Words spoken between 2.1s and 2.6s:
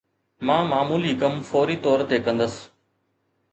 ڪندس